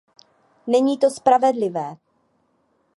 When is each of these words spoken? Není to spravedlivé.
Není 0.67 0.97
to 0.97 1.09
spravedlivé. 1.09 1.97